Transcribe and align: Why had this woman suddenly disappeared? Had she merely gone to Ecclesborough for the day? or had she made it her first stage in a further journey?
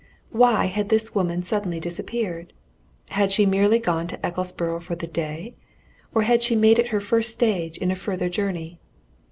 Why 0.31 0.65
had 0.65 0.89
this 0.89 1.13
woman 1.13 1.43
suddenly 1.43 1.79
disappeared? 1.79 2.53
Had 3.09 3.31
she 3.31 3.45
merely 3.45 3.77
gone 3.77 4.07
to 4.07 4.17
Ecclesborough 4.25 4.81
for 4.81 4.95
the 4.95 5.05
day? 5.05 5.53
or 6.15 6.23
had 6.23 6.41
she 6.41 6.55
made 6.55 6.79
it 6.79 6.87
her 6.87 6.99
first 6.99 7.29
stage 7.29 7.77
in 7.77 7.91
a 7.91 7.95
further 7.95 8.27
journey? 8.27 8.79